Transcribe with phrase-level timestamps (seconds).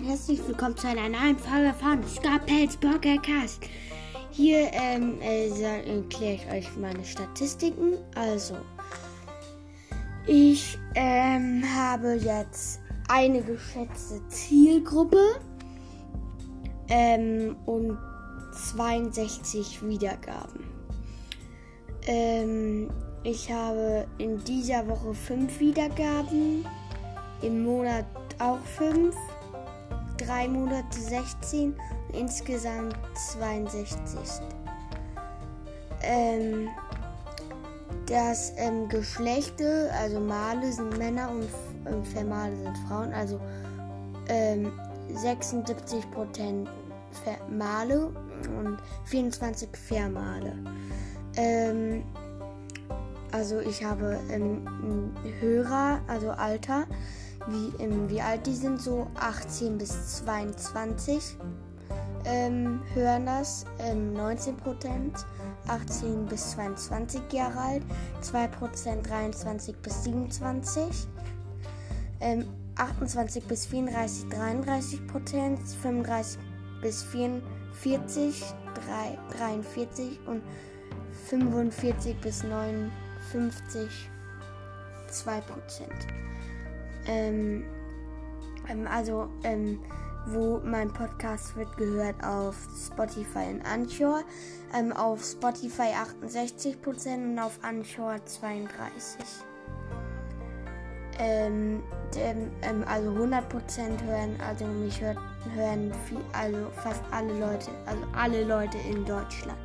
[0.00, 3.62] herzlich willkommen zu einer neuen Folge von Scarpels Podcast.
[4.30, 7.98] Hier ähm, äh, erkläre ich euch meine Statistiken.
[8.14, 8.56] Also,
[10.26, 15.40] ich ähm, habe jetzt eine geschätzte Zielgruppe
[16.88, 17.98] ähm, und
[18.74, 20.64] 62 Wiedergaben.
[22.06, 22.88] Ähm,
[23.24, 26.64] ich habe in dieser Woche 5 Wiedergaben,
[27.42, 28.06] im Monat
[28.38, 29.14] auch 5,
[30.32, 32.96] 3 Monate 16 und insgesamt
[33.34, 34.18] 62.
[36.02, 36.68] Ähm,
[38.06, 41.48] das ähm, Geschlechte, also Male sind Männer und
[41.86, 43.38] ähm, Vermale sind Frauen, also
[44.28, 44.72] ähm,
[45.12, 46.66] 76%
[47.50, 48.06] Male
[48.58, 50.54] und 24 Vermale.
[51.36, 52.04] Ähm,
[53.32, 54.64] also ich habe ähm,
[55.40, 56.86] Hörer, also Alter,
[57.48, 61.36] wie, ähm, wie alt die sind, so 18 bis 22
[62.24, 65.26] ähm, hören das, ähm, 19 Prozent
[65.68, 67.82] 18 bis 22 Jahre alt,
[68.20, 71.08] 2 Prozent 23 bis 27,
[72.20, 76.38] ähm, 28 bis 34 33 Prozent, 35
[76.80, 78.42] bis 44
[78.74, 80.42] 3, 43 und
[81.28, 82.90] 45 bis 59
[85.08, 86.06] 2 Prozent.
[87.06, 87.64] Ähm,
[88.68, 89.78] ähm, also, ähm,
[90.26, 94.22] wo mein Podcast wird gehört auf Spotify und Anchor.
[94.76, 99.44] Ähm, auf Spotify 68% und auf Anchor 32%.
[101.18, 101.82] Ähm,
[102.14, 105.18] dem, ähm, also 100% hören, also mich hört,
[105.54, 109.58] hören viel, also fast alle Leute, also alle Leute in Deutschland.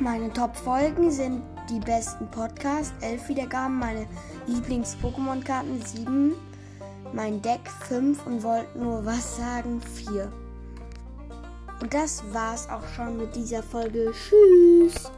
[0.00, 4.06] Meine Top-Folgen sind die besten Podcasts, 11 Wiedergaben, meine
[4.46, 6.34] Lieblings-Pokémon-Karten, 7,
[7.12, 10.32] mein Deck, 5 und wollte nur was sagen, 4.
[11.80, 14.12] Und das war's auch schon mit dieser Folge.
[14.12, 15.10] Tschüss!